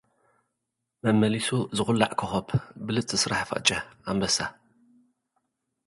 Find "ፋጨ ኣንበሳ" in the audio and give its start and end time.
3.49-4.37